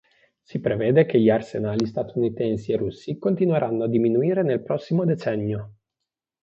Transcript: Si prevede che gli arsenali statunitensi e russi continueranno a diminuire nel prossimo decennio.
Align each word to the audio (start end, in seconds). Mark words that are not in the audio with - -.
Si 0.41 0.59
prevede 0.59 1.05
che 1.05 1.19
gli 1.19 1.29
arsenali 1.29 1.85
statunitensi 1.85 2.71
e 2.71 2.75
russi 2.75 3.19
continueranno 3.19 3.83
a 3.83 3.87
diminuire 3.87 4.41
nel 4.41 4.63
prossimo 4.63 5.05
decennio. 5.05 5.73